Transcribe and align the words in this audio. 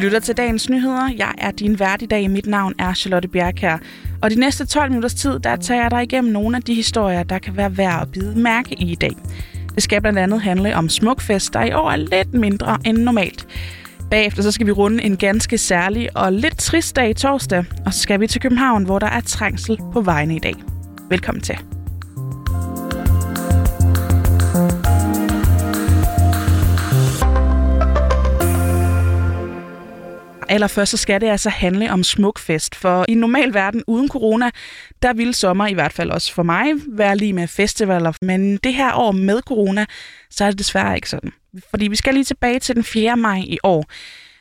lytter 0.00 0.20
til 0.20 0.36
dagens 0.36 0.68
nyheder. 0.68 1.10
Jeg 1.18 1.34
er 1.38 1.50
din 1.50 1.78
vært 1.78 2.02
i 2.02 2.06
dag. 2.06 2.30
Mit 2.30 2.46
navn 2.46 2.74
er 2.78 2.94
Charlotte 2.94 3.28
Bjerkær. 3.28 3.78
Og 4.22 4.30
de 4.30 4.40
næste 4.40 4.66
12 4.66 4.90
minutters 4.90 5.14
tid, 5.14 5.38
der 5.38 5.56
tager 5.56 5.82
jeg 5.82 5.90
dig 5.90 6.02
igennem 6.02 6.32
nogle 6.32 6.56
af 6.56 6.62
de 6.62 6.74
historier, 6.74 7.22
der 7.22 7.38
kan 7.38 7.56
være 7.56 7.76
værd 7.76 8.02
at 8.02 8.12
bide 8.12 8.38
mærke 8.38 8.74
i 8.74 8.92
i 8.92 8.94
dag. 8.94 9.16
Det 9.74 9.82
skal 9.82 10.00
blandt 10.00 10.18
andet 10.18 10.40
handle 10.40 10.76
om 10.76 10.88
Smukfest, 10.88 11.54
der 11.54 11.64
i 11.64 11.72
år 11.72 11.90
er 11.90 11.96
lidt 11.96 12.34
mindre 12.34 12.78
end 12.84 12.98
normalt. 12.98 13.46
Bagefter 14.10 14.42
så 14.42 14.52
skal 14.52 14.66
vi 14.66 14.72
runde 14.72 15.02
en 15.02 15.16
ganske 15.16 15.58
særlig 15.58 16.16
og 16.16 16.32
lidt 16.32 16.58
trist 16.58 16.96
dag 16.96 17.10
i 17.10 17.14
torsdag, 17.14 17.64
og 17.86 17.94
så 17.94 18.00
skal 18.00 18.20
vi 18.20 18.26
til 18.26 18.40
København, 18.40 18.84
hvor 18.84 18.98
der 18.98 19.06
er 19.06 19.20
trængsel 19.20 19.78
på 19.92 20.00
vejene 20.00 20.36
i 20.36 20.38
dag. 20.38 20.54
Velkommen 21.10 21.42
til. 21.42 21.79
Allerførst 30.50 30.90
så 30.90 30.96
skal 30.96 31.20
det 31.20 31.26
altså 31.26 31.50
handle 31.50 31.92
om 31.92 32.04
smukfest, 32.04 32.74
for 32.74 33.04
i 33.08 33.12
en 33.12 33.18
normal 33.18 33.54
verden 33.54 33.82
uden 33.86 34.08
corona, 34.08 34.50
der 35.02 35.12
ville 35.12 35.34
sommer 35.34 35.66
i 35.66 35.74
hvert 35.74 35.92
fald 35.92 36.10
også 36.10 36.34
for 36.34 36.42
mig 36.42 36.66
være 36.88 37.16
lige 37.16 37.32
med 37.32 37.48
festivaler, 37.48 38.12
men 38.22 38.56
det 38.56 38.74
her 38.74 38.94
år 38.94 39.12
med 39.12 39.40
corona, 39.42 39.86
så 40.30 40.44
er 40.44 40.50
det 40.50 40.58
desværre 40.58 40.96
ikke 40.96 41.10
sådan. 41.10 41.32
Fordi 41.70 41.88
vi 41.88 41.96
skal 41.96 42.14
lige 42.14 42.24
tilbage 42.24 42.58
til 42.58 42.74
den 42.74 42.84
4. 42.84 43.16
maj 43.16 43.38
i 43.46 43.58
år. 43.62 43.84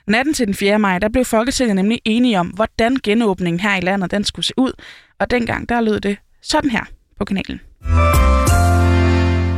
Natten 0.07 0.33
til 0.33 0.47
den 0.47 0.55
4. 0.55 0.79
maj, 0.79 0.99
der 0.99 1.09
blev 1.09 1.25
Folketinget 1.25 1.75
nemlig 1.75 2.01
enige 2.05 2.39
om, 2.39 2.47
hvordan 2.47 2.97
genåbningen 3.03 3.59
her 3.59 3.77
i 3.77 3.81
landet 3.81 4.11
den 4.11 4.23
skulle 4.23 4.45
se 4.45 4.53
ud, 4.57 4.71
og 5.19 5.31
dengang 5.31 5.69
der 5.69 5.81
lød 5.81 5.99
det 5.99 6.17
sådan 6.41 6.69
her 6.69 6.83
på 7.17 7.25
kanalen. 7.25 7.59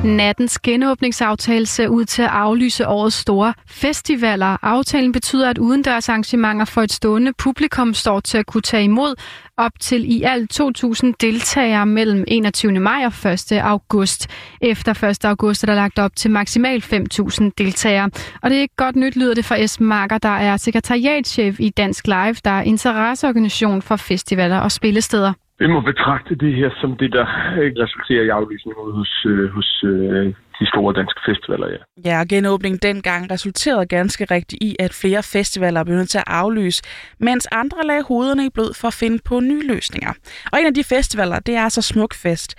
Nattens 0.03 0.59
genåbningsaftale 0.59 1.66
ser 1.66 1.88
ud 1.88 2.05
til 2.05 2.21
at 2.21 2.30
aflyse 2.30 2.88
årets 2.88 3.16
store 3.16 3.53
festivaler. 3.67 4.58
Aftalen 4.61 5.11
betyder, 5.11 5.49
at 5.49 5.58
udendørs 5.58 6.09
arrangementer 6.09 6.66
for 6.66 6.81
et 6.81 6.91
stående 6.91 7.33
publikum 7.38 7.93
står 7.93 8.19
til 8.19 8.38
at 8.38 8.45
kunne 8.45 8.61
tage 8.61 8.83
imod 8.83 9.16
op 9.58 9.71
til 9.80 10.11
i 10.11 10.23
alt 10.23 10.61
2.000 10.61 11.13
deltagere 11.21 11.85
mellem 11.85 12.23
21. 12.27 12.80
maj 12.80 13.05
og 13.05 13.31
1. 13.31 13.52
august. 13.52 14.27
Efter 14.61 15.03
1. 15.03 15.25
august 15.25 15.63
er 15.63 15.67
der 15.67 15.75
lagt 15.75 15.99
op 15.99 16.15
til 16.15 16.31
maksimalt 16.31 16.93
5.000 16.93 17.49
deltagere. 17.58 18.09
Og 18.41 18.49
det 18.49 18.58
er 18.58 18.61
ikke 18.61 18.75
godt 18.75 18.95
nyt, 18.95 19.15
lyder 19.15 19.33
det 19.33 19.45
fra 19.45 19.67
S. 19.67 19.80
Marker, 19.80 20.17
der 20.17 20.38
er 20.38 20.58
sekretariatschef 20.58 21.59
i 21.59 21.69
Dansk 21.69 22.08
Live, 22.08 22.36
der 22.45 22.52
er 22.52 22.61
interesseorganisation 22.61 23.81
for 23.81 23.95
festivaler 23.95 24.58
og 24.58 24.71
spillesteder. 24.71 25.33
Vi 25.62 25.67
må 25.67 25.80
betragte 25.81 26.36
det 26.36 26.54
her 26.56 26.70
som 26.81 26.98
det, 26.98 27.12
der 27.14 27.26
øh, 27.62 27.72
resulterer 27.84 28.23
i 28.23 28.30
aflysningen 28.30 28.94
hos, 29.00 29.26
øh, 29.30 29.50
hos 29.56 29.84
øh, 29.84 30.26
de 30.59 30.66
store 30.72 30.94
danske 30.94 31.22
festivaler, 31.30 31.67
ja. 31.76 31.81
Ja, 32.09 32.20
og 32.20 32.28
genåbningen 32.28 32.80
dengang 32.90 33.31
resulterede 33.31 33.86
ganske 33.86 34.26
rigtigt 34.26 34.64
i, 34.64 34.76
at 34.80 34.94
flere 35.02 35.23
festivaler 35.23 35.84
begyndte 35.84 36.06
til 36.06 36.17
at 36.17 36.23
aflyse, 36.28 36.84
mens 37.20 37.48
andre 37.52 37.82
lagde 37.88 38.04
hovederne 38.08 38.45
i 38.45 38.50
blød 38.54 38.73
for 38.82 38.88
at 38.88 38.94
finde 38.94 39.20
på 39.26 39.39
nye 39.39 39.67
løsninger. 39.67 40.14
Og 40.52 40.59
en 40.59 40.66
af 40.66 40.73
de 40.73 40.84
festivaler, 40.84 41.39
det 41.39 41.56
er 41.56 41.62
altså 41.62 41.82
Smukfest. 41.82 42.52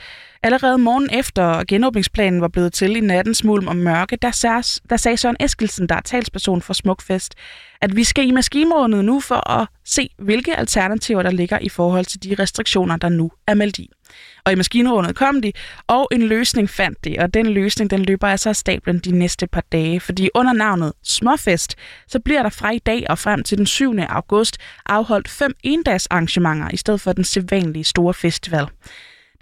Allerede 0.45 0.79
morgen 0.79 1.09
efter 1.13 1.65
genåbningsplanen 1.69 2.41
var 2.41 2.49
blevet 2.49 2.73
til 2.73 2.97
i 2.97 3.01
nattens 3.01 3.45
mulm 3.45 3.69
og 3.69 3.77
mørke, 3.77 4.17
der, 4.17 4.31
sagde, 4.31 4.63
der 4.91 4.97
sagde 4.97 5.17
Søren 5.17 5.37
Eskelsen, 5.41 5.89
der 5.89 5.95
er 5.95 6.01
talsperson 6.01 6.63
for 6.63 6.73
Smukfest, 6.73 7.35
at 7.81 7.97
vi 7.97 8.05
skal 8.05 8.29
i 8.29 8.31
maskinrådet 8.31 9.05
nu 9.05 9.21
for 9.21 9.51
at 9.51 9.69
se, 9.85 10.11
hvilke 10.19 10.57
alternativer 10.57 11.23
der 11.23 11.31
ligger 11.31 11.59
i 11.59 11.69
forhold 11.69 12.05
til 12.05 12.23
de 12.23 12.35
restriktioner, 12.39 12.97
der 12.97 13.09
nu 13.09 13.31
er 13.47 13.55
meldt 13.55 13.79
i. 13.79 13.91
Og 14.45 14.53
i 14.53 14.55
maskinrådet 14.55 15.17
kom 15.17 15.43
de, 15.43 15.53
og 15.87 16.09
en 16.13 16.23
løsning 16.23 16.71
fandt 16.71 17.05
de, 17.05 17.17
og 17.19 17.35
den 17.35 17.47
løsning 17.47 17.91
den 17.91 18.03
løber 18.03 18.29
altså 18.29 18.49
af 18.49 18.57
stablen 18.57 18.99
de 18.99 19.19
næste 19.19 19.47
par 19.47 19.65
dage, 19.73 20.01
fordi 20.01 20.29
under 20.35 20.53
navnet 20.53 20.93
Småfest, 21.03 21.77
så 22.09 22.21
bliver 22.21 22.43
der 22.43 22.51
fra 22.51 22.71
i 22.71 22.79
dag 22.79 23.07
og 23.09 23.19
frem 23.19 23.43
til 23.43 23.59
den 23.59 23.67
7. 23.67 23.95
august 24.09 24.59
afholdt 24.87 25.29
fem 25.29 25.55
endags 25.63 26.07
arrangementer 26.07 26.69
i 26.73 26.77
stedet 26.77 27.01
for 27.01 27.13
den 27.13 27.25
sædvanlige 27.25 27.85
store 27.85 28.15
festival. 28.15 28.67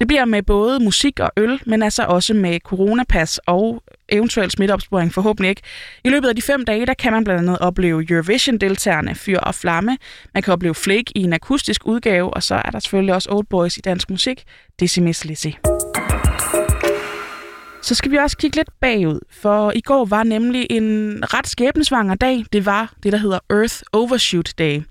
Det 0.01 0.09
bliver 0.09 0.25
med 0.25 0.43
både 0.43 0.79
musik 0.81 1.21
og 1.21 1.31
øl, 1.37 1.61
men 1.67 1.83
altså 1.83 2.05
også 2.05 2.35
med 2.35 2.61
coronapas 2.61 3.41
og 3.47 3.83
eventuel 4.09 4.51
smitteopsporing 4.51 5.13
forhåbentlig 5.13 5.49
ikke. 5.49 5.63
I 6.05 6.09
løbet 6.09 6.29
af 6.29 6.37
de 6.37 6.43
fem 6.43 6.65
dage, 6.65 6.87
der 6.87 6.95
kan 6.95 7.13
man 7.13 7.25
blandt 7.25 7.41
andet 7.41 7.59
opleve 7.59 8.11
Eurovision-deltagerne 8.11 9.15
Fyr 9.15 9.39
og 9.39 9.55
Flamme. 9.55 9.99
Man 10.35 10.43
kan 10.43 10.53
opleve 10.53 10.75
Flake 10.75 11.13
i 11.15 11.23
en 11.23 11.33
akustisk 11.33 11.87
udgave, 11.87 12.35
og 12.35 12.43
så 12.43 12.55
er 12.55 12.71
der 12.71 12.79
selvfølgelig 12.79 13.15
også 13.15 13.29
Old 13.33 13.47
Boys 13.47 13.77
i 13.77 13.81
dansk 13.81 14.11
musik, 14.11 14.45
Decimus 14.81 15.25
Lizzy. 15.25 15.49
Så 17.83 17.95
skal 17.95 18.11
vi 18.11 18.17
også 18.17 18.37
kigge 18.37 18.57
lidt 18.57 18.71
bagud, 18.81 19.21
for 19.31 19.73
i 19.75 19.81
går 19.81 20.05
var 20.05 20.23
nemlig 20.23 20.67
en 20.71 21.19
ret 21.35 21.49
skæbnesvanger 21.49 22.15
dag. 22.15 22.45
Det 22.53 22.67
var 22.67 22.93
det, 23.03 23.13
der 23.13 23.19
hedder 23.19 23.39
Earth 23.51 23.77
Overshoot 23.93 24.53
Day. 24.59 24.83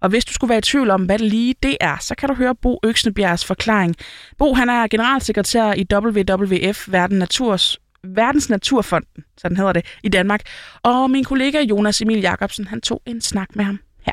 Og 0.00 0.08
hvis 0.08 0.24
du 0.24 0.32
skulle 0.32 0.48
være 0.48 0.58
i 0.58 0.62
tvivl 0.62 0.90
om, 0.90 1.04
hvad 1.04 1.18
det 1.18 1.26
lige 1.26 1.54
det 1.62 1.76
er, 1.80 1.96
så 2.00 2.14
kan 2.14 2.28
du 2.28 2.34
høre 2.34 2.54
Bo 2.54 2.80
Øksnebjergs 2.82 3.44
forklaring. 3.44 3.96
Bo 4.38 4.54
han 4.54 4.68
er 4.68 4.86
generalsekretær 4.88 5.72
i 5.72 5.86
WWF, 5.92 6.92
Verden 6.92 7.18
Naturs, 7.18 7.78
Verdens 8.04 8.50
Naturfonden, 8.50 9.24
sådan 9.38 9.56
hedder 9.56 9.72
det, 9.72 9.86
i 10.02 10.08
Danmark. 10.08 10.40
Og 10.82 11.10
min 11.10 11.24
kollega 11.24 11.60
Jonas 11.60 12.00
Emil 12.00 12.20
Jacobsen, 12.20 12.66
han 12.66 12.80
tog 12.80 13.02
en 13.06 13.20
snak 13.20 13.56
med 13.56 13.64
ham 13.64 13.78
her. 14.06 14.12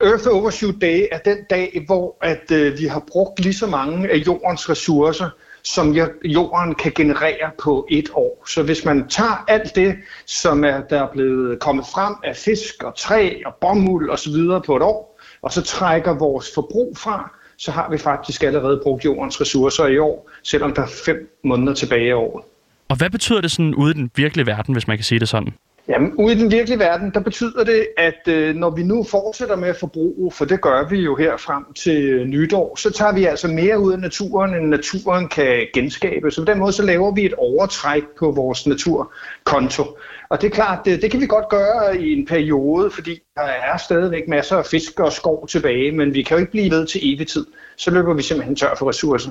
Earth 0.00 0.28
Overshoot 0.32 0.74
Day 0.80 1.06
er 1.12 1.18
den 1.18 1.38
dag, 1.50 1.84
hvor 1.86 2.16
at, 2.22 2.50
øh, 2.52 2.78
vi 2.78 2.86
har 2.86 3.04
brugt 3.12 3.40
lige 3.40 3.54
så 3.54 3.66
mange 3.66 4.10
af 4.10 4.16
jordens 4.16 4.70
ressourcer, 4.70 5.30
som 5.62 5.96
jorden 6.24 6.74
kan 6.74 6.92
generere 6.94 7.50
på 7.62 7.86
et 7.90 8.08
år. 8.14 8.44
Så 8.48 8.62
hvis 8.62 8.84
man 8.84 9.08
tager 9.08 9.44
alt 9.48 9.74
det, 9.74 9.96
som 10.26 10.64
er, 10.64 10.80
der 10.90 11.02
er 11.02 11.12
blevet 11.12 11.60
kommet 11.60 11.84
frem 11.86 12.14
af 12.24 12.36
fisk 12.36 12.82
og 12.82 12.96
træ 12.96 13.42
og 13.46 13.54
bomuld 13.60 14.10
osv. 14.10 14.34
på 14.66 14.76
et 14.76 14.82
år, 14.82 15.15
og 15.46 15.52
så 15.52 15.62
trækker 15.62 16.18
vores 16.18 16.54
forbrug 16.54 16.96
fra, 16.96 17.30
så 17.56 17.70
har 17.70 17.90
vi 17.90 17.98
faktisk 17.98 18.42
allerede 18.42 18.80
brugt 18.82 19.04
jordens 19.04 19.40
ressourcer 19.40 19.86
i 19.86 19.98
år, 19.98 20.30
selvom 20.42 20.74
der 20.74 20.82
er 20.82 20.86
fem 21.06 21.38
måneder 21.44 21.74
tilbage 21.74 22.08
i 22.08 22.12
året. 22.12 22.44
Og 22.88 22.96
hvad 22.96 23.10
betyder 23.10 23.40
det 23.40 23.50
sådan 23.50 23.74
ude 23.74 23.90
i 23.90 23.94
den 23.94 24.10
virkelige 24.16 24.46
verden, 24.46 24.74
hvis 24.74 24.88
man 24.88 24.96
kan 24.96 25.04
sige 25.04 25.20
det 25.20 25.28
sådan? 25.28 25.54
Jamen, 25.88 26.12
ude 26.14 26.34
i 26.34 26.38
den 26.38 26.50
virkelige 26.50 26.78
verden, 26.78 27.10
der 27.10 27.20
betyder 27.20 27.64
det, 27.64 27.86
at 27.96 28.28
øh, 28.28 28.54
når 28.54 28.70
vi 28.70 28.82
nu 28.82 29.04
fortsætter 29.04 29.56
med 29.56 29.68
at 29.68 29.76
forbruge, 29.76 30.32
for 30.32 30.44
det 30.44 30.60
gør 30.60 30.88
vi 30.88 31.00
jo 31.00 31.16
her 31.16 31.36
frem 31.36 31.64
til 31.72 32.26
nytår, 32.26 32.76
så 32.76 32.90
tager 32.90 33.12
vi 33.12 33.24
altså 33.24 33.48
mere 33.48 33.80
ud 33.80 33.92
af 33.92 33.98
naturen, 33.98 34.54
end 34.54 34.68
naturen 34.68 35.28
kan 35.28 35.66
genskabe. 35.74 36.30
Så 36.30 36.40
på 36.40 36.44
den 36.44 36.58
måde, 36.58 36.72
så 36.72 36.82
laver 36.82 37.14
vi 37.14 37.24
et 37.24 37.34
overtræk 37.34 38.02
på 38.18 38.30
vores 38.30 38.66
naturkonto. 38.66 39.98
Og 40.28 40.40
det 40.42 40.46
er 40.46 40.50
klart, 40.50 40.84
det, 40.84 41.02
det 41.02 41.10
kan 41.10 41.20
vi 41.20 41.26
godt 41.26 41.48
gøre 41.48 42.00
i 42.00 42.12
en 42.12 42.26
periode, 42.26 42.90
fordi 42.90 43.18
der 43.34 43.42
er 43.42 43.76
stadigvæk 43.76 44.28
masser 44.28 44.56
af 44.56 44.66
fisk 44.66 45.00
og 45.00 45.12
skov 45.12 45.48
tilbage, 45.48 45.92
men 45.92 46.14
vi 46.14 46.22
kan 46.22 46.36
jo 46.36 46.40
ikke 46.40 46.52
blive 46.52 46.70
ved 46.70 46.86
til 46.86 47.14
evig 47.14 47.26
tid. 47.26 47.46
Så 47.76 47.90
løber 47.90 48.14
vi 48.14 48.22
simpelthen 48.22 48.56
tør 48.56 48.74
for 48.78 48.88
ressourcer. 48.88 49.30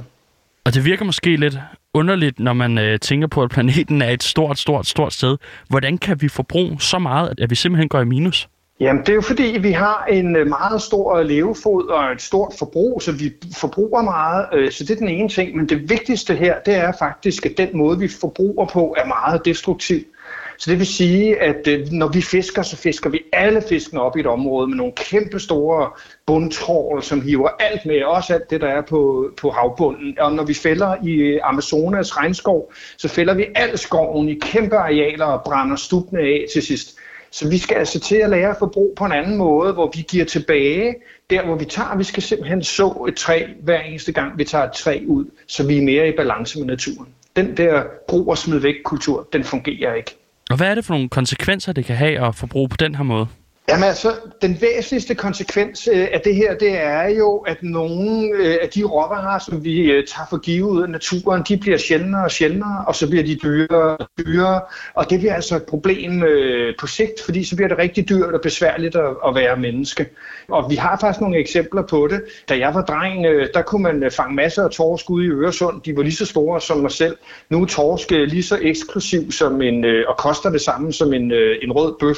Og 0.65 0.73
det 0.73 0.85
virker 0.85 1.05
måske 1.05 1.35
lidt 1.35 1.57
underligt, 1.93 2.39
når 2.39 2.53
man 2.53 2.77
øh, 2.77 2.99
tænker 2.99 3.27
på, 3.27 3.43
at 3.43 3.49
planeten 3.49 4.01
er 4.01 4.09
et 4.09 4.23
stort, 4.23 4.59
stort, 4.59 4.87
stort 4.87 5.13
sted. 5.13 5.37
Hvordan 5.69 5.97
kan 5.97 6.21
vi 6.21 6.27
forbruge 6.27 6.81
så 6.81 6.99
meget, 6.99 7.39
at 7.41 7.49
vi 7.49 7.55
simpelthen 7.55 7.89
går 7.89 8.01
i 8.01 8.05
minus? 8.05 8.49
Jamen, 8.79 9.01
det 9.01 9.09
er 9.09 9.13
jo 9.13 9.21
fordi, 9.21 9.57
vi 9.61 9.71
har 9.71 10.05
en 10.05 10.35
øh, 10.35 10.47
meget 10.47 10.81
stor 10.81 11.21
levefod 11.21 11.87
og 11.87 12.11
et 12.11 12.21
stort 12.21 12.53
forbrug, 12.59 13.01
så 13.01 13.11
vi 13.11 13.33
forbruger 13.57 14.01
meget, 14.01 14.45
øh, 14.53 14.71
så 14.71 14.83
det 14.83 14.91
er 14.91 14.95
den 14.95 15.09
ene 15.09 15.29
ting. 15.29 15.57
Men 15.57 15.69
det 15.69 15.89
vigtigste 15.89 16.35
her, 16.35 16.55
det 16.65 16.75
er 16.75 16.91
faktisk, 16.99 17.45
at 17.45 17.51
den 17.57 17.69
måde, 17.73 17.99
vi 17.99 18.07
forbruger 18.07 18.65
på, 18.65 18.95
er 18.97 19.05
meget 19.05 19.45
destruktiv. 19.45 20.03
Så 20.57 20.71
det 20.71 20.79
vil 20.79 20.87
sige, 20.87 21.41
at 21.41 21.67
øh, 21.67 21.87
når 21.91 22.07
vi 22.07 22.21
fisker, 22.21 22.61
så 22.61 22.77
fisker 22.77 23.09
vi 23.09 23.21
alle 23.33 23.61
fiskene 23.69 24.01
op 24.01 24.17
i 24.17 24.19
et 24.19 24.27
område 24.27 24.67
med 24.67 24.77
nogle 24.77 24.93
kæmpe 24.95 25.39
store 25.39 25.89
bundtrål, 26.25 27.03
som 27.03 27.21
hiver 27.21 27.49
alt 27.59 27.85
med, 27.85 28.03
også 28.03 28.33
alt 28.33 28.49
det, 28.49 28.61
der 28.61 28.67
er 28.67 28.81
på, 28.81 29.31
på 29.41 29.49
havbunden. 29.49 30.19
Og 30.19 30.31
når 30.31 30.43
vi 30.43 30.53
fælder 30.53 30.95
i 31.03 31.11
øh, 31.11 31.39
Amazonas 31.43 32.17
regnskov, 32.17 32.73
så 32.97 33.07
fælder 33.07 33.33
vi 33.33 33.45
al 33.55 33.77
skoven 33.77 34.29
i 34.29 34.39
kæmpe 34.41 34.75
arealer 34.75 35.25
og 35.25 35.43
brænder 35.45 35.75
stupene 35.75 36.21
af 36.21 36.45
til 36.53 36.61
sidst. 36.61 36.97
Så 37.31 37.49
vi 37.49 37.57
skal 37.57 37.77
altså 37.77 37.99
til 37.99 38.15
at 38.15 38.29
lære 38.29 38.49
at 38.49 38.55
forbruge 38.59 38.95
på 38.95 39.05
en 39.05 39.11
anden 39.11 39.37
måde, 39.37 39.73
hvor 39.73 39.91
vi 39.95 40.05
giver 40.09 40.25
tilbage 40.25 40.95
der, 41.29 41.45
hvor 41.45 41.55
vi 41.55 41.65
tager. 41.65 41.97
Vi 41.97 42.03
skal 42.03 42.23
simpelthen 42.23 42.63
så 42.63 43.05
et 43.07 43.15
træ 43.15 43.45
hver 43.61 43.79
eneste 43.79 44.11
gang, 44.11 44.37
vi 44.37 44.43
tager 44.43 44.63
et 44.63 44.71
træ 44.71 44.99
ud, 45.07 45.25
så 45.47 45.67
vi 45.67 45.77
er 45.77 45.81
mere 45.81 46.09
i 46.09 46.11
balance 46.11 46.59
med 46.59 46.67
naturen. 46.67 47.07
Den 47.35 47.57
der 47.57 47.83
brug 48.07 48.29
og 48.29 48.37
smid 48.37 48.59
væk 48.59 48.75
kultur, 48.83 49.27
den 49.33 49.43
fungerer 49.43 49.93
ikke. 49.93 50.17
Og 50.49 50.57
hvad 50.57 50.67
er 50.67 50.75
det 50.75 50.85
for 50.85 50.93
nogle 50.93 51.09
konsekvenser, 51.09 51.73
det 51.73 51.85
kan 51.85 51.95
have 51.95 52.27
at 52.27 52.35
forbruge 52.35 52.69
på 52.69 52.77
den 52.77 52.95
her 52.95 53.03
måde? 53.03 53.27
Jamen 53.69 53.83
altså, 53.83 54.15
den 54.41 54.57
væsentligste 54.61 55.15
konsekvens 55.15 55.89
øh, 55.93 56.07
af 56.13 56.21
det 56.21 56.35
her, 56.35 56.55
det 56.57 56.81
er 56.81 57.09
jo, 57.09 57.37
at 57.37 57.63
nogle 57.63 58.29
øh, 58.35 58.57
af 58.61 58.69
de 58.69 58.83
råvarer, 58.83 59.39
som 59.39 59.63
vi 59.63 59.91
øh, 59.91 60.07
tager 60.07 60.27
for 60.29 60.37
givet 60.37 60.69
ud 60.69 60.81
af 60.81 60.89
naturen, 60.89 61.43
de 61.47 61.57
bliver 61.57 61.77
sjældnere 61.77 62.23
og 62.23 62.31
sjældnere, 62.31 62.85
og 62.87 62.95
så 62.95 63.09
bliver 63.09 63.23
de 63.23 63.35
dyrere 63.43 63.97
og 63.97 64.07
dyrere. 64.17 64.61
Og 64.93 65.09
det 65.09 65.19
bliver 65.19 65.33
altså 65.33 65.55
et 65.55 65.63
problem 65.63 66.23
øh, 66.23 66.73
på 66.79 66.87
sigt, 66.87 67.21
fordi 67.25 67.43
så 67.43 67.55
bliver 67.55 67.67
det 67.67 67.77
rigtig 67.77 68.09
dyrt 68.09 68.33
og 68.33 68.41
besværligt 68.41 68.95
at 69.27 69.35
være 69.35 69.57
menneske. 69.57 70.05
Og 70.47 70.69
vi 70.69 70.75
har 70.75 70.97
faktisk 71.01 71.21
nogle 71.21 71.37
eksempler 71.37 71.81
på 71.81 72.07
det. 72.07 72.21
Da 72.49 72.57
jeg 72.57 72.73
var 72.73 72.81
dreng, 72.81 73.25
øh, 73.25 73.47
der 73.53 73.61
kunne 73.61 73.83
man 73.83 74.03
øh, 74.03 74.11
fange 74.11 74.35
masser 74.35 74.63
af 74.63 74.71
torsk 74.71 75.09
ude 75.09 75.25
i 75.25 75.29
Øresund. 75.29 75.81
De 75.81 75.97
var 75.97 76.03
lige 76.03 76.15
så 76.15 76.25
store 76.25 76.61
som 76.61 76.77
mig 76.77 76.91
selv. 76.91 77.17
Nu 77.49 77.61
er 77.61 77.65
torsk 77.65 78.11
lige 78.11 78.43
så 78.43 78.59
eksklusiv 78.61 79.31
som 79.31 79.61
en, 79.61 79.85
og 80.07 80.17
koster 80.17 80.49
det 80.49 80.61
samme 80.61 80.93
som 80.93 81.13
en, 81.13 81.31
en 81.61 81.71
rød 81.71 81.95
bøf. 81.99 82.17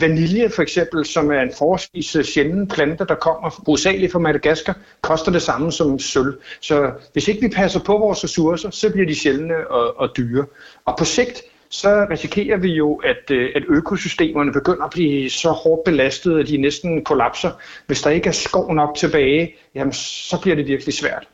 Vanilje 0.00 0.50
for 0.50 0.62
eksempel, 0.70 1.04
som 1.04 1.30
er 1.30 1.40
en 1.40 1.52
forholdsvis 1.58 2.16
øh, 2.16 2.24
sjælden 2.24 2.68
plante, 2.68 3.04
der 3.04 3.14
kommer 3.14 3.62
hovedsageligt 3.66 4.12
fra 4.12 4.18
Madagaskar, 4.18 4.78
koster 5.00 5.32
det 5.32 5.42
samme 5.42 5.72
som 5.72 5.98
sølv. 5.98 6.38
Så 6.60 6.90
hvis 7.12 7.28
ikke 7.28 7.40
vi 7.40 7.48
passer 7.48 7.80
på 7.80 7.98
vores 7.98 8.24
ressourcer, 8.24 8.70
så 8.70 8.90
bliver 8.92 9.06
de 9.06 9.14
sjældne 9.14 9.70
og, 9.70 10.00
og 10.00 10.16
dyre. 10.16 10.46
Og 10.84 10.96
på 10.98 11.04
sigt, 11.04 11.42
så 11.70 12.06
risikerer 12.10 12.56
vi 12.56 12.68
jo, 12.68 12.94
at, 12.94 13.30
øh, 13.30 13.50
at 13.56 13.62
økosystemerne 13.68 14.52
begynder 14.52 14.84
at 14.84 14.90
blive 14.90 15.30
så 15.30 15.50
hårdt 15.50 15.84
belastet, 15.84 16.38
at 16.38 16.48
de 16.48 16.56
næsten 16.56 17.04
kollapser. 17.04 17.50
Hvis 17.86 18.02
der 18.02 18.10
ikke 18.10 18.28
er 18.28 18.32
skov 18.32 18.74
nok 18.74 18.96
tilbage, 18.96 19.54
jamen, 19.74 19.92
så 19.92 20.38
bliver 20.42 20.56
det 20.56 20.66
virkelig 20.66 20.94
svært. 20.94 21.28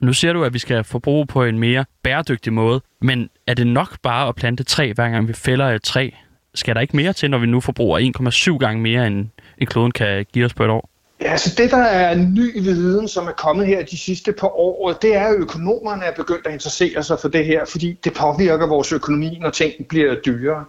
Nu 0.00 0.12
siger 0.12 0.32
du, 0.32 0.44
at 0.44 0.54
vi 0.54 0.58
skal 0.58 0.84
forbruge 0.84 1.26
på 1.26 1.44
en 1.44 1.58
mere 1.58 1.84
bæredygtig 2.02 2.52
måde, 2.52 2.80
men 3.00 3.30
er 3.46 3.54
det 3.54 3.66
nok 3.66 4.00
bare 4.02 4.28
at 4.28 4.34
plante 4.34 4.64
træ, 4.64 4.92
hver 4.92 5.08
gang 5.08 5.28
vi 5.28 5.32
fælder 5.32 5.66
et 5.66 5.82
træ? 5.82 6.10
Skal 6.54 6.74
der 6.74 6.80
ikke 6.80 6.96
mere 6.96 7.12
til, 7.12 7.30
når 7.30 7.38
vi 7.38 7.46
nu 7.46 7.60
forbruger 7.60 8.12
1,7 8.52 8.58
gange 8.58 8.82
mere, 8.82 9.06
end, 9.06 9.28
end 9.58 9.68
kloden 9.68 9.92
kan 9.92 10.26
give 10.32 10.44
os 10.44 10.54
på 10.54 10.64
et 10.64 10.70
år? 10.70 10.90
Ja, 11.22 11.36
så 11.36 11.54
det, 11.58 11.70
der 11.70 11.76
er 11.82 12.14
ny 12.14 12.62
viden, 12.62 13.08
som 13.08 13.26
er 13.26 13.32
kommet 13.32 13.66
her 13.66 13.82
de 13.82 13.98
sidste 13.98 14.32
par 14.32 14.48
år, 14.48 14.92
det 14.92 15.16
er, 15.16 15.26
at 15.26 15.34
økonomerne 15.34 16.04
er 16.04 16.12
begyndt 16.14 16.46
at 16.46 16.52
interessere 16.52 17.02
sig 17.02 17.18
for 17.20 17.28
det 17.28 17.44
her, 17.44 17.64
fordi 17.64 17.98
det 18.04 18.14
påvirker 18.14 18.66
vores 18.66 18.92
økonomi, 18.92 19.38
når 19.40 19.50
ting 19.50 19.86
bliver 19.88 20.14
dyrere. 20.14 20.64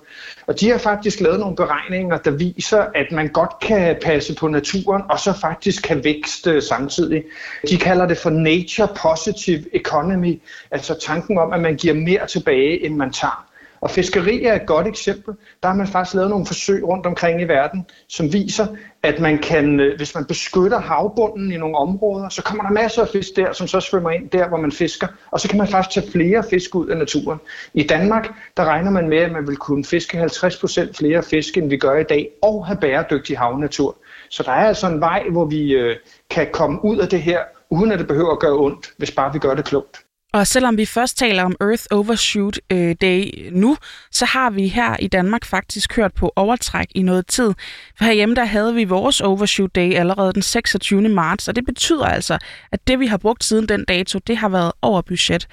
Og 0.48 0.60
de 0.60 0.69
har 0.69 0.78
faktisk 0.78 1.19
lavet 1.19 1.39
nogle 1.39 1.56
beregninger, 1.56 2.18
der 2.18 2.31
viser, 2.31 2.86
at 2.95 3.12
man 3.12 3.27
godt 3.27 3.60
kan 3.62 3.95
passe 4.04 4.36
på 4.36 4.48
naturen, 4.48 5.01
og 5.10 5.19
så 5.19 5.34
faktisk 5.42 5.84
kan 5.84 6.04
vækste 6.04 6.62
samtidig. 6.62 7.24
De 7.69 7.77
kalder 7.77 8.06
det 8.06 8.18
for 8.18 8.30
nature 8.30 8.88
positive 9.01 9.75
economy, 9.75 10.42
altså 10.72 11.00
tanken 11.06 11.38
om, 11.38 11.54
at 11.54 11.62
man 11.62 11.75
giver 11.75 11.94
mere 11.94 12.27
tilbage, 12.27 12.86
end 12.86 12.95
man 12.95 13.12
tager. 13.12 13.50
Og 13.81 13.92
fiskeri 13.92 14.44
er 14.44 14.54
et 14.54 14.66
godt 14.68 14.88
eksempel. 14.88 15.33
Der 15.63 15.69
har 15.69 15.75
man 15.75 15.88
faktisk 15.88 16.16
lavet 16.16 16.30
nogle 16.30 16.45
forsøg 16.45 16.83
rundt 16.83 17.06
omkring 17.06 17.42
i 17.42 17.44
verden, 17.44 17.86
som 18.07 18.33
viser, 18.33 18.68
at 19.04 19.19
man 19.19 19.38
kan, 19.38 19.80
øh, 19.80 19.98
hvis 19.98 20.16
man 20.16 20.25
beskytter 20.25 20.80
havbunden 20.80 21.51
i 21.51 21.57
nogle 21.57 21.78
områder, 21.78 22.30
så 22.30 22.44
kommer 22.44 22.63
der 22.63 22.72
masser 22.72 23.01
af 23.01 23.07
fisk 23.07 23.36
der, 23.36 23.54
som 23.54 23.68
så 23.68 23.80
svømmer 23.80 24.10
ind 24.10 24.30
der, 24.30 24.48
hvor 24.48 24.57
man 24.57 24.72
fisker, 24.72 25.07
og 25.31 25.39
så 25.39 25.50
kan 25.50 25.57
man 25.57 25.68
faktisk 25.68 25.94
tage 25.94 26.12
flere 26.12 26.44
fisk 26.50 26.75
ud 26.75 26.88
af 26.88 26.98
naturen. 26.98 27.39
I 27.74 27.83
Danmark, 27.83 28.30
der 28.57 28.66
regner 28.66 28.92
man 28.92 29.10
med, 29.10 29.18
at 29.18 29.31
man 29.31 29.48
vil 29.48 29.57
kunne 29.57 29.86
fiske 29.86 30.24
50% 30.24 30.94
flere 30.94 31.24
fisk, 31.24 31.57
end 31.57 31.69
vi 31.69 31.77
gør 31.77 31.95
i 31.95 32.04
dag, 32.04 32.30
og 32.42 32.68
have 32.68 32.77
bæredygtig 32.81 33.38
havnatur. 33.38 33.98
Så 34.30 34.44
der 34.44 34.51
er 34.51 34.68
altså 34.68 34.88
en 34.88 35.00
vej, 35.00 35.24
hvor 35.31 35.45
vi 35.45 35.74
øh, 35.74 35.95
kan 36.30 36.48
komme 36.54 36.86
ud 36.86 36.98
af 36.98 37.07
det 37.07 37.22
her, 37.22 37.39
uden 37.69 37.92
at 37.92 38.00
det 38.00 38.07
behøver 38.07 38.31
at 38.31 38.39
gøre 38.39 38.57
ondt, 38.57 38.94
hvis 38.98 39.12
bare 39.12 39.34
vi 39.34 39.39
gør 39.39 39.54
det 39.54 39.66
klogt. 39.66 39.98
Og 40.33 40.48
selvom 40.48 40.78
vi 40.78 40.86
først 40.86 41.18
taler 41.18 41.44
om 41.44 41.56
Earth 41.62 41.83
Overshoot 41.92 42.60
øh, 42.72 42.95
Day 43.01 43.50
nu, 43.51 43.78
så 44.12 44.25
har 44.25 44.50
vi 44.50 44.68
her 44.68 44.98
i 44.98 45.07
Danmark 45.07 45.45
faktisk 45.45 45.89
kørt 45.89 46.13
på 46.13 46.33
overtræk 46.36 46.88
i 46.95 47.01
noget 47.01 47.28
tid. 47.28 47.54
For 47.98 48.06
herhjemme 48.06 48.36
der 48.36 48.45
havde 48.45 48.75
vi 48.75 48.83
vores 48.83 49.22
Overshoot 49.22 49.75
Day 49.75 49.94
allerede 49.94 50.33
den 50.33 50.42
26. 50.42 51.10
marts, 51.10 51.48
og 51.48 51.56
det 51.56 51.66
betyder 51.66 52.06
altså, 52.06 52.38
at 52.72 52.88
det 52.88 53.00
vi 53.00 53.07
har 53.07 53.18
brugt 53.18 53.44
siden 53.44 53.69
den 53.69 53.86
dato, 53.86 54.19
det 54.28 54.38
har 54.38 54.50
været 54.50 54.72
over 54.81 55.01
budget. 55.01 55.48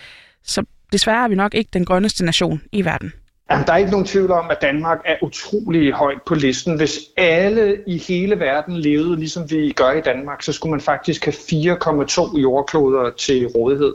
Så 0.44 0.64
desværre 0.92 1.24
er 1.24 1.28
vi 1.28 1.34
nok 1.34 1.54
ikke 1.54 1.70
den 1.72 1.84
grønneste 1.84 2.24
nation 2.24 2.62
i 2.72 2.84
verden. 2.84 3.12
Jamen, 3.50 3.66
der 3.66 3.72
er 3.72 3.76
ikke 3.76 3.90
nogen 3.90 4.06
tvivl 4.06 4.30
om, 4.30 4.50
at 4.50 4.58
Danmark 4.62 4.98
er 5.04 5.16
utrolig 5.22 5.92
højt 5.92 6.22
på 6.26 6.34
listen. 6.34 6.76
Hvis 6.76 6.98
alle 7.16 7.78
i 7.86 7.98
hele 7.98 8.40
verden 8.40 8.76
levede, 8.76 9.16
ligesom 9.16 9.50
vi 9.50 9.72
gør 9.72 9.90
i 9.90 10.00
Danmark, 10.00 10.42
så 10.42 10.52
skulle 10.52 10.70
man 10.70 10.80
faktisk 10.80 11.24
have 11.24 11.32
4,2 11.32 12.38
jordkloder 12.38 13.10
til 13.10 13.46
rådighed. 13.46 13.94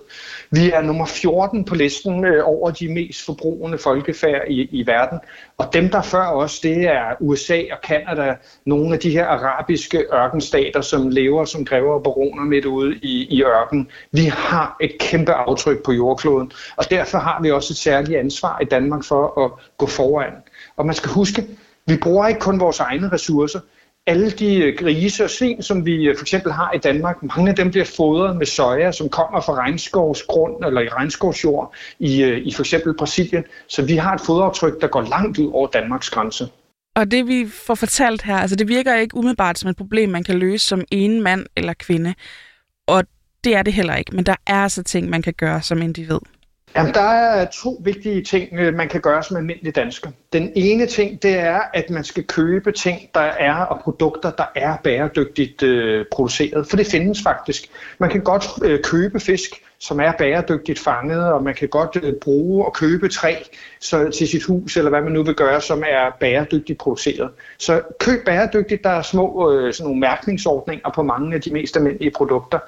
Vi 0.52 0.72
er 0.72 0.82
nummer 0.82 1.06
14 1.06 1.66
på 1.66 1.76
listen 1.76 2.26
øh, 2.26 2.48
over 2.48 2.72
de 2.72 2.94
mest 2.94 3.26
forbrugende 3.26 3.78
folkefærd 3.78 4.42
i, 4.48 4.62
i 4.72 4.88
verden. 4.88 5.20
Og 5.58 5.74
dem, 5.74 5.90
der 5.90 6.02
før 6.02 6.26
os, 6.26 6.60
det 6.60 6.88
er 6.88 7.16
USA 7.20 7.62
og 7.72 7.82
Kanada, 7.84 8.36
nogle 8.66 8.94
af 8.94 9.00
de 9.00 9.10
her 9.10 9.26
arabiske 9.26 10.06
ørkenstater, 10.14 10.82
som 10.82 11.10
lever 11.10 11.46
som 11.46 11.66
grever 11.66 11.94
og 11.94 12.04
baroner 12.04 12.44
midt 12.44 12.66
ude 12.66 12.96
i, 12.96 13.28
i 13.30 13.44
ørken. 13.44 13.88
Vi 14.12 14.26
har 14.26 14.78
et 14.82 14.92
kæmpe 15.00 15.32
aftryk 15.34 15.84
på 15.84 15.92
jordkloden, 15.92 16.52
og 16.76 16.90
derfor 16.90 17.18
har 17.18 17.42
vi 17.42 17.52
også 17.52 17.74
et 17.74 17.78
særligt 17.78 18.20
ansvar 18.20 18.60
i 18.60 18.66
Danmark 18.66 19.04
for 19.04 19.43
at 19.46 19.52
gå 19.78 19.88
foran. 19.88 20.34
Og 20.78 20.86
man 20.86 20.96
skal 20.96 21.12
huske, 21.12 21.48
vi 21.88 21.98
bruger 21.98 22.28
ikke 22.28 22.40
kun 22.40 22.60
vores 22.60 22.80
egne 22.80 23.12
ressourcer, 23.12 23.60
alle 24.08 24.32
de 24.32 24.56
øh, 24.56 24.78
grise 24.78 25.24
og 25.24 25.30
svin, 25.30 25.62
som 25.62 25.86
vi 25.86 26.04
øh, 26.04 26.18
for 26.18 26.24
eksempel 26.24 26.52
har 26.52 26.72
i 26.72 26.78
Danmark, 26.78 27.24
mange 27.24 27.50
af 27.50 27.56
dem 27.56 27.72
bliver 27.72 27.86
fodret 27.86 28.36
med 28.36 28.46
soja, 28.46 28.92
som 28.92 29.10
kommer 29.10 29.42
fra 29.42 29.54
regnskovsgrund 29.54 30.66
eller 30.66 30.82
i 30.82 30.88
regnskovsjord 30.88 31.76
i, 32.00 32.24
øh, 32.24 32.38
i 32.38 32.54
for 32.54 32.62
eksempel 32.62 32.94
Brasilien. 32.94 33.44
Så 33.68 33.86
vi 33.86 33.96
har 33.96 34.14
et 34.14 34.22
fodaftryk, 34.22 34.82
der 34.82 34.88
går 34.88 35.02
langt 35.02 35.38
ud 35.38 35.52
over 35.54 35.68
Danmarks 35.68 36.10
grænse. 36.10 36.48
Og 36.96 37.12
det 37.12 37.28
vi 37.28 37.48
får 37.68 37.76
fortalt 37.76 38.22
her, 38.22 38.38
altså 38.38 38.56
det 38.56 38.68
virker 38.68 38.96
ikke 38.96 39.18
umiddelbart 39.18 39.60
som 39.60 39.70
et 39.70 39.78
problem, 39.78 40.10
man 40.10 40.24
kan 40.24 40.40
løse 40.40 40.66
som 40.66 40.82
en 40.92 41.22
mand 41.22 41.46
eller 41.58 41.74
kvinde. 41.74 42.14
Og 42.88 43.04
det 43.44 43.56
er 43.56 43.64
det 43.64 43.74
heller 43.74 43.96
ikke, 43.96 44.16
men 44.16 44.26
der 44.26 44.36
er 44.48 44.64
altså 44.64 44.84
ting, 44.84 45.10
man 45.10 45.22
kan 45.22 45.34
gøre 45.34 45.62
som 45.62 45.82
individ. 45.82 46.20
Jamen, 46.76 46.94
der 46.94 47.02
er 47.02 47.46
to 47.46 47.82
vigtige 47.84 48.24
ting, 48.24 48.54
øh, 48.54 48.74
man 48.74 48.90
kan 48.90 49.02
gøre 49.02 49.24
som 49.24 49.38
almindelig 49.38 49.76
dansker. 49.76 50.12
Den 50.34 50.52
ene 50.56 50.86
ting, 50.86 51.24
det 51.24 51.40
er, 51.40 51.60
at 51.74 51.90
man 51.90 52.04
skal 52.04 52.24
købe 52.24 52.72
ting, 52.72 53.10
der 53.14 53.20
er, 53.20 53.56
og 53.56 53.80
produkter, 53.84 54.32
der 54.32 54.46
er 54.56 54.78
bæredygtigt 54.84 55.64
øh, 55.64 56.06
produceret. 56.12 56.68
For 56.68 56.78
det 56.78 56.88
findes 56.88 57.24
faktisk. 57.24 57.70
Man 57.98 58.10
kan 58.10 58.22
godt 58.22 58.46
øh, 58.64 58.80
købe 58.84 59.20
fisk, 59.20 59.52
som 59.84 60.00
er 60.00 60.12
bæredygtigt 60.18 60.80
fanget, 60.80 61.24
og 61.34 61.44
man 61.44 61.54
kan 61.54 61.68
godt 61.68 61.98
øh, 62.04 62.14
bruge 62.14 62.66
og 62.66 62.74
købe 62.74 63.10
træ 63.10 63.36
så, 63.80 64.10
til 64.10 64.28
sit 64.28 64.44
hus, 64.44 64.78
eller 64.78 64.90
hvad 64.90 65.02
man 65.02 65.12
nu 65.12 65.24
vil 65.24 65.36
gøre, 65.36 65.62
som 65.62 65.84
er 65.88 66.18
bæredygtigt 66.20 66.80
produceret. 66.80 67.30
Så 67.58 67.82
køb 68.00 68.26
bæredygtigt, 68.26 68.84
der 68.84 68.90
er 68.90 69.02
små 69.02 69.52
øh, 69.52 69.74
sådan 69.74 69.86
nogle 69.86 70.00
mærkningsordninger 70.00 70.90
på 70.96 71.04
mange 71.04 71.36
af 71.36 71.42
de 71.42 71.54
mest 71.54 71.78
almindelige 71.78 72.12
produkter. 72.12 72.60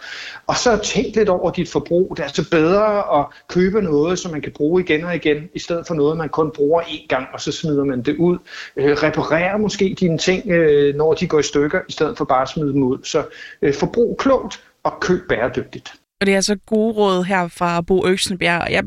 Og 0.48 0.56
så 0.56 0.78
tænk 0.78 1.16
lidt 1.16 1.30
over 1.30 1.52
dit 1.52 1.70
forbrug. 1.70 2.14
Det 2.18 2.20
er 2.20 2.24
altså 2.24 2.50
bedre 2.50 3.20
at 3.20 3.26
købe 3.48 3.82
noget, 3.82 4.20
som 4.20 4.32
man 4.32 4.42
kan 4.42 4.52
bruge 4.52 4.82
igen 4.84 5.04
og 5.04 5.16
igen, 5.16 5.50
i 5.54 5.60
stedet 5.60 5.88
for 5.88 5.94
noget, 5.94 6.18
man 6.18 6.30
kun 6.30 6.52
bruger 6.52 6.82
én 6.82 7.08
gang, 7.08 7.28
og 7.34 7.42
så 7.42 7.52
smider 7.56 7.84
man 7.84 8.02
det 8.02 8.16
ud. 8.18 8.38
Øh, 8.78 8.92
reparerer 8.92 9.58
måske 9.58 9.96
dine 10.00 10.18
ting, 10.18 10.50
øh, 10.52 10.96
når 10.96 11.14
de 11.14 11.28
går 11.28 11.40
i 11.40 11.44
stykker, 11.44 11.80
i 11.90 11.92
stedet 11.92 12.18
for 12.18 12.26
bare 12.26 12.42
at 12.42 12.50
smide 12.50 12.74
dem 12.74 12.84
ud. 12.84 12.98
Så 13.04 13.26
øh, 13.62 13.74
forbrug 13.74 14.18
klogt 14.18 14.64
og 14.84 14.94
køb 15.02 15.28
bæredygtigt. 15.30 15.94
Og 16.22 16.26
det 16.26 16.32
er 16.32 16.36
altså 16.36 16.58
gode 16.66 16.94
råd 16.94 17.24
her 17.24 17.48
fra 17.48 17.82
Bo 17.82 18.08
Øksenbjerg. 18.08 18.72
Jeg, 18.72 18.84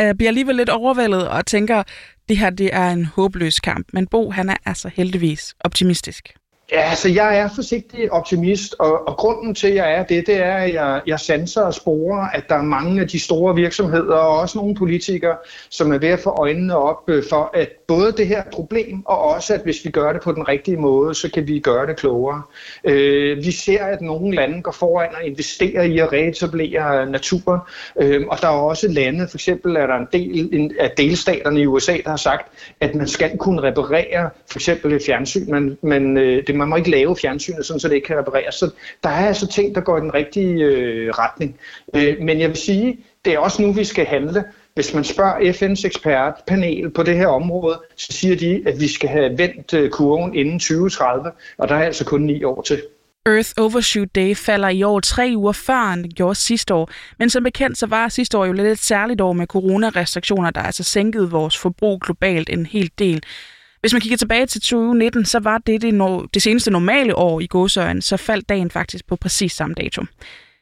øh, 0.00 0.14
bliver 0.14 0.30
alligevel 0.30 0.56
lidt 0.56 0.68
overvældet 0.68 1.28
og 1.28 1.46
tænker, 1.46 1.82
det 2.28 2.36
her 2.36 2.50
det 2.50 2.74
er 2.74 2.90
en 2.90 3.04
håbløs 3.04 3.60
kamp. 3.60 3.86
Men 3.92 4.06
Bo, 4.06 4.30
han 4.30 4.48
er 4.48 4.56
altså 4.66 4.90
heldigvis 4.94 5.54
optimistisk. 5.60 6.34
Ja, 6.72 6.80
altså 6.80 7.08
jeg 7.08 7.38
er 7.38 7.48
forsigtig 7.54 8.12
optimist, 8.12 8.74
og, 8.78 9.08
og 9.08 9.16
grunden 9.16 9.54
til, 9.54 9.66
at 9.66 9.74
jeg 9.74 9.94
er 9.94 10.04
det, 10.04 10.26
det 10.26 10.36
er, 10.36 10.54
at 10.54 10.74
jeg, 10.74 11.02
jeg 11.06 11.20
sanser 11.20 11.62
og 11.62 11.74
sporer, 11.74 12.28
at 12.28 12.48
der 12.48 12.54
er 12.54 12.62
mange 12.62 13.00
af 13.00 13.08
de 13.08 13.20
store 13.20 13.54
virksomheder, 13.54 14.14
og 14.14 14.38
også 14.38 14.58
nogle 14.58 14.74
politikere, 14.74 15.36
som 15.70 15.92
er 15.92 15.98
ved 15.98 16.08
at 16.08 16.20
få 16.20 16.30
øjnene 16.30 16.76
op 16.76 17.04
øh, 17.08 17.24
for, 17.30 17.50
at 17.54 17.68
både 17.86 18.12
det 18.12 18.26
her 18.26 18.42
problem, 18.52 19.02
og 19.06 19.18
også 19.18 19.54
at 19.54 19.60
hvis 19.60 19.84
vi 19.84 19.90
gør 19.90 20.12
det 20.12 20.22
på 20.22 20.32
den 20.32 20.48
rigtige 20.48 20.76
måde, 20.76 21.14
så 21.14 21.30
kan 21.30 21.48
vi 21.48 21.58
gøre 21.58 21.86
det 21.86 21.96
klogere. 21.96 22.42
Øh, 22.84 23.36
vi 23.44 23.50
ser, 23.50 23.84
at 23.84 24.00
nogle 24.00 24.34
lande 24.34 24.62
går 24.62 24.72
foran 24.72 25.08
og 25.14 25.26
investerer 25.26 25.82
i 25.82 25.98
at 25.98 26.12
reetablere 26.12 27.10
naturen, 27.10 27.60
øh, 28.00 28.26
og 28.28 28.40
der 28.40 28.48
er 28.48 28.52
også 28.52 28.88
lande, 28.88 29.28
for 29.28 29.36
eksempel 29.36 29.76
er 29.76 29.86
der 29.86 29.96
en 29.96 30.08
del 30.12 30.70
af 30.80 30.90
delstaterne 30.90 31.60
i 31.60 31.66
USA, 31.66 31.96
der 32.04 32.10
har 32.10 32.16
sagt, 32.16 32.48
at 32.80 32.94
man 32.94 33.08
skal 33.08 33.38
kunne 33.38 33.62
reparere 33.62 34.30
for 34.50 34.58
eksempel 34.58 34.92
et 34.92 35.02
fjernsyn, 35.06 35.50
men, 35.50 35.78
men 35.82 36.16
øh, 36.16 36.46
det 36.46 36.53
det, 36.54 36.58
man 36.58 36.68
må 36.68 36.76
ikke 36.76 36.90
lave 36.90 37.16
fjernsynet, 37.16 37.66
sådan, 37.66 37.80
så 37.80 37.88
det 37.88 37.94
ikke 37.94 38.06
kan 38.06 38.18
repareres. 38.18 38.54
Så 38.54 38.70
der 39.02 39.08
er 39.08 39.26
altså 39.26 39.46
ting, 39.46 39.74
der 39.74 39.80
går 39.80 39.98
i 39.98 40.00
den 40.00 40.14
rigtige 40.14 40.64
øh, 40.64 41.10
retning. 41.10 41.56
Øh, 41.94 42.16
men 42.20 42.40
jeg 42.40 42.48
vil 42.48 42.56
sige, 42.56 42.98
det 43.24 43.32
er 43.32 43.38
også 43.38 43.62
nu, 43.62 43.72
vi 43.72 43.84
skal 43.84 44.06
handle. 44.06 44.44
Hvis 44.74 44.94
man 44.94 45.04
spørger 45.04 45.52
FN's 45.52 45.86
ekspertpanel 45.86 46.90
på 46.90 47.02
det 47.02 47.16
her 47.16 47.26
område, 47.26 47.80
så 47.96 48.12
siger 48.12 48.36
de, 48.36 48.62
at 48.66 48.80
vi 48.80 48.88
skal 48.88 49.08
have 49.08 49.38
vendt 49.38 49.74
øh, 49.74 49.90
kurven 49.90 50.34
inden 50.34 50.58
2030, 50.58 51.30
og 51.58 51.68
der 51.68 51.74
er 51.74 51.84
altså 51.84 52.04
kun 52.04 52.22
ni 52.22 52.44
år 52.44 52.62
til. 52.62 52.82
Earth 53.26 53.50
Overshoot 53.56 54.08
Day 54.14 54.36
falder 54.36 54.68
i 54.68 54.82
år 54.82 55.00
tre 55.00 55.32
uger 55.36 55.52
før 55.52 55.92
end 55.92 56.04
det 56.04 56.14
gjorde 56.14 56.34
sidste 56.34 56.74
år. 56.74 56.90
Men 57.18 57.30
som 57.30 57.42
bekendt, 57.42 57.78
så 57.78 57.86
var 57.86 58.08
sidste 58.08 58.38
år 58.38 58.44
jo 58.44 58.52
lidt 58.52 58.66
et 58.66 58.78
særligt 58.78 59.20
år 59.20 59.32
med 59.32 59.46
coronarestriktioner, 59.46 60.50
der 60.50 60.60
altså 60.60 60.82
sænkede 60.82 61.30
vores 61.30 61.58
forbrug 61.58 62.00
globalt 62.00 62.50
en 62.50 62.66
hel 62.66 62.90
del. 62.98 63.22
Hvis 63.84 63.92
man 63.92 64.00
kigger 64.00 64.16
tilbage 64.16 64.46
til 64.46 64.60
2019, 64.60 65.24
så 65.24 65.38
var 65.38 65.58
det 65.58 65.82
det, 65.82 65.92
no- 65.92 66.26
det 66.34 66.42
seneste 66.42 66.70
normale 66.70 67.16
år 67.16 67.40
i 67.40 67.46
godsøjen, 67.46 68.02
så 68.02 68.16
faldt 68.16 68.48
dagen 68.48 68.70
faktisk 68.70 69.06
på 69.06 69.16
præcis 69.16 69.52
samme 69.52 69.74
dato. 69.74 70.02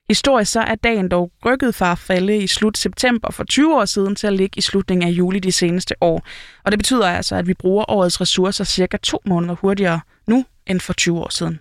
Historisk 0.09 0.53
så 0.53 0.61
er 0.61 0.75
dagen 0.75 1.09
dog 1.09 1.33
rykket 1.47 1.75
fra 1.75 1.93
at 1.93 1.99
falde 1.99 2.37
i 2.37 2.47
slut 2.47 2.79
september 2.79 3.31
for 3.31 3.45
20 3.45 3.77
år 3.77 3.85
siden 3.85 4.17
til 4.17 4.27
at 4.27 4.33
ligge 4.33 4.59
i 4.59 4.61
slutningen 4.61 5.09
af 5.09 5.13
juli 5.13 5.39
de 5.39 5.53
seneste 5.53 5.95
år. 6.01 6.27
Og 6.65 6.73
det 6.73 6.79
betyder 6.79 7.07
altså, 7.07 7.37
at 7.37 7.47
vi 7.47 7.55
bruger 7.55 7.91
årets 7.91 8.21
ressourcer 8.21 8.65
cirka 8.65 8.97
to 8.97 9.19
måneder 9.27 9.55
hurtigere 9.55 10.01
nu 10.27 10.45
end 10.67 10.81
for 10.81 10.93
20 10.93 11.19
år 11.19 11.29
siden. 11.31 11.61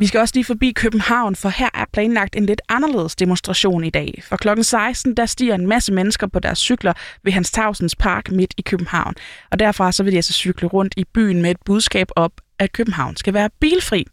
Vi 0.00 0.06
skal 0.06 0.20
også 0.20 0.34
lige 0.34 0.44
forbi 0.44 0.72
København, 0.72 1.36
for 1.36 1.48
her 1.48 1.68
er 1.74 1.84
planlagt 1.92 2.36
en 2.36 2.46
lidt 2.46 2.60
anderledes 2.68 3.16
demonstration 3.16 3.84
i 3.84 3.90
dag. 3.90 4.22
For 4.22 4.36
klokken 4.36 4.64
16, 4.64 5.14
der 5.14 5.26
stiger 5.26 5.54
en 5.54 5.66
masse 5.66 5.92
mennesker 5.92 6.26
på 6.26 6.38
deres 6.38 6.58
cykler 6.58 6.92
ved 7.24 7.32
Hans 7.32 7.50
Tavsens 7.50 7.96
Park 7.96 8.30
midt 8.30 8.54
i 8.56 8.62
København. 8.62 9.14
Og 9.50 9.58
derfra 9.58 9.92
så 9.92 10.02
vil 10.02 10.12
de 10.12 10.18
altså 10.18 10.32
cykle 10.32 10.68
rundt 10.68 10.94
i 10.96 11.04
byen 11.14 11.42
med 11.42 11.50
et 11.50 11.56
budskab 11.64 12.08
op 12.16 12.32
at 12.60 12.72
København 12.72 13.16
skal 13.16 13.34
være 13.34 13.50
bilfri. 13.60 14.06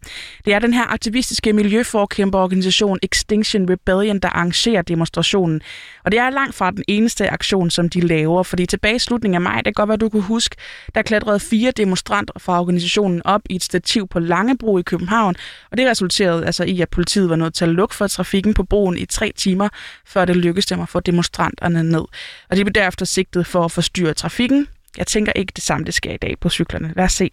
Det 0.44 0.54
er 0.54 0.58
den 0.58 0.74
her 0.74 0.92
aktivistiske 0.92 1.52
miljøforkæmperorganisation 1.52 2.98
Extinction 3.02 3.70
Rebellion, 3.70 4.18
der 4.18 4.28
arrangerer 4.28 4.82
demonstrationen. 4.82 5.60
Og 6.04 6.12
det 6.12 6.20
er 6.20 6.30
langt 6.30 6.54
fra 6.54 6.70
den 6.70 6.84
eneste 6.88 7.30
aktion, 7.30 7.70
som 7.70 7.88
de 7.88 8.00
laver, 8.00 8.42
fordi 8.42 8.66
tilbage 8.66 8.96
i 8.96 8.98
slutningen 8.98 9.34
af 9.34 9.40
maj, 9.40 9.56
det 9.56 9.64
kan 9.64 9.72
godt 9.72 9.88
være, 9.88 9.96
du 9.96 10.08
kunne 10.08 10.22
huske, 10.22 10.56
der 10.94 11.02
klatrede 11.02 11.40
fire 11.40 11.70
demonstranter 11.70 12.34
fra 12.38 12.60
organisationen 12.60 13.22
op 13.24 13.40
i 13.50 13.56
et 13.56 13.64
stativ 13.64 14.08
på 14.08 14.18
Langebro 14.18 14.78
i 14.78 14.82
København, 14.82 15.34
og 15.70 15.78
det 15.78 15.86
resulterede 15.86 16.46
altså 16.46 16.64
i, 16.64 16.80
at 16.80 16.88
politiet 16.88 17.30
var 17.30 17.36
nødt 17.36 17.54
til 17.54 17.64
at 17.64 17.70
lukke 17.70 17.94
for 17.94 18.06
trafikken 18.06 18.54
på 18.54 18.62
broen 18.62 18.98
i 18.98 19.04
tre 19.04 19.32
timer, 19.36 19.68
før 20.06 20.24
det 20.24 20.36
lykkedes 20.36 20.66
dem 20.66 20.80
at 20.80 20.88
få 20.88 21.00
demonstranterne 21.00 21.82
ned. 21.82 22.04
Og 22.50 22.56
de 22.56 22.64
blev 22.64 22.72
derefter 22.72 23.06
sigtet 23.06 23.46
for 23.46 23.64
at 23.64 23.72
forstyrre 23.72 24.14
trafikken. 24.14 24.68
Jeg 24.96 25.06
tænker 25.06 25.32
ikke 25.36 25.52
det 25.56 25.64
samme, 25.64 25.86
det 25.86 25.94
sker 25.94 26.12
i 26.12 26.16
dag 26.16 26.34
på 26.40 26.48
cyklerne. 26.48 26.92
Lad 26.96 27.04
os 27.04 27.12
se. 27.12 27.30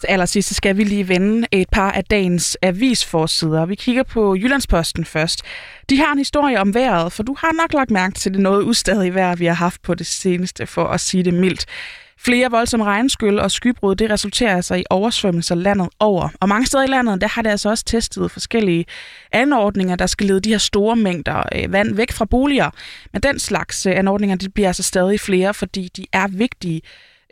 Til 0.00 0.06
allersidst 0.06 0.54
skal 0.54 0.76
vi 0.76 0.84
lige 0.84 1.08
vende 1.08 1.46
et 1.52 1.68
par 1.72 1.92
af 1.92 2.04
dagens 2.04 2.56
avisforsider. 2.62 3.66
Vi 3.66 3.74
kigger 3.74 4.02
på 4.02 4.34
Jyllandsposten 4.34 5.04
først. 5.04 5.42
De 5.90 5.98
har 5.98 6.12
en 6.12 6.18
historie 6.18 6.60
om 6.60 6.74
vejret, 6.74 7.12
for 7.12 7.22
du 7.22 7.36
har 7.38 7.52
nok 7.52 7.72
lagt 7.72 7.90
mærke 7.90 8.14
til 8.14 8.32
det 8.32 8.40
noget 8.40 8.64
ustadige 8.64 9.14
vejr, 9.14 9.36
vi 9.36 9.46
har 9.46 9.54
haft 9.54 9.82
på 9.82 9.94
det 9.94 10.06
seneste, 10.06 10.66
for 10.66 10.84
at 10.84 11.00
sige 11.00 11.22
det 11.22 11.34
mildt. 11.34 11.66
Flere 12.20 12.50
voldsomme 12.50 12.86
regnskyld 12.86 13.38
og 13.38 13.50
skybrud, 13.50 13.94
det 13.94 14.10
resulterer 14.10 14.56
altså 14.56 14.74
i 14.74 14.84
oversvømmelser 14.90 15.54
landet 15.54 15.88
over. 16.00 16.28
Og 16.40 16.48
mange 16.48 16.66
steder 16.66 16.84
i 16.84 16.86
landet, 16.86 17.20
der 17.20 17.28
har 17.28 17.42
det 17.42 17.50
altså 17.50 17.68
også 17.68 17.84
testet 17.84 18.30
forskellige 18.30 18.86
anordninger, 19.32 19.96
der 19.96 20.06
skal 20.06 20.26
lede 20.26 20.40
de 20.40 20.50
her 20.50 20.58
store 20.58 20.96
mængder 20.96 21.42
øh, 21.54 21.72
vand 21.72 21.94
væk 21.94 22.12
fra 22.12 22.24
boliger. 22.24 22.70
Men 23.12 23.22
den 23.22 23.38
slags 23.38 23.86
øh, 23.86 23.92
anordninger, 23.96 24.36
de 24.36 24.48
bliver 24.48 24.68
altså 24.68 24.82
stadig 24.82 25.20
flere, 25.20 25.54
fordi 25.54 25.88
de 25.96 26.06
er 26.12 26.28
vigtige 26.28 26.80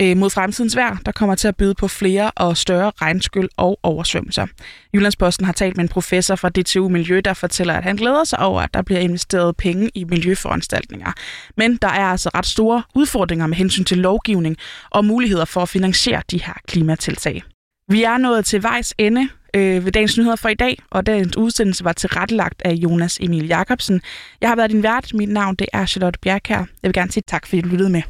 øh, 0.01 0.17
mod 0.17 0.31
fremtidens 0.31 0.77
vejr, 0.77 0.97
der 1.07 1.13
kommer 1.13 1.35
til 1.35 1.49
at 1.49 1.57
byde 1.57 1.75
på 1.75 1.89
flere 1.89 2.31
og 2.31 2.57
større 2.57 2.93
regnskyld 3.01 3.49
og 3.57 3.79
oversvømmelser. 3.83 4.47
Jyllandsposten 4.95 5.47
har 5.47 5.53
talt 5.53 5.77
med 5.77 5.85
en 5.85 5.89
professor 5.89 6.37
fra 6.37 6.49
DTU 6.49 6.89
Miljø, 6.89 7.21
der 7.25 7.35
fortæller, 7.35 7.75
at 7.75 7.85
han 7.85 7.97
glæder 7.97 8.25
sig 8.25 8.39
over, 8.39 8.63
at 8.63 8.75
der 8.75 8.83
bliver 8.83 9.01
investeret 9.01 9.57
penge 9.57 9.91
i 9.95 10.05
miljøforanstaltninger. 10.05 11.13
Men 11.57 11.77
der 11.77 11.89
er 11.89 12.07
altså 12.07 12.31
ret 12.35 12.47
store 12.47 12.83
udfordringer 12.95 13.47
med 13.47 13.57
hensyn 13.57 13.85
til 13.85 13.99
lovgivning 13.99 14.57
og 14.91 15.05
muligheder 15.05 15.45
for 15.45 15.61
at 15.63 15.69
finansiere 15.69 16.23
de 16.31 16.43
her 16.43 16.55
klimatiltag. 16.69 17.43
Vi 17.91 18.03
er 18.03 18.19
nået 18.19 18.45
til 18.45 18.63
vejs 18.63 18.95
ende 18.99 19.29
øh, 19.55 19.85
ved 19.85 19.93
dagens 19.93 20.19
nyheder 20.19 20.37
for 20.37 20.49
i 20.49 20.55
dag, 20.55 20.79
og 20.91 21.07
dagens 21.07 21.37
udsendelse 21.37 21.85
var 21.85 21.93
tilrettelagt 21.93 22.63
af 22.65 22.73
Jonas 22.73 23.19
Emil 23.21 23.47
Jakobsen. 23.47 24.01
Jeg 24.41 24.49
har 24.49 24.57
været 24.57 24.71
din 24.71 24.83
vært. 24.83 25.15
Mit 25.15 25.29
navn 25.29 25.55
det 25.55 25.67
er 25.73 25.87
Charlotte 25.87 26.19
Bjerkær. 26.23 26.57
Jeg 26.57 26.67
vil 26.83 26.93
gerne 26.93 27.13
sige 27.13 27.23
tak, 27.27 27.47
fordi 27.47 27.61
du 27.61 27.69
lyttede 27.69 27.91
med. 27.91 28.03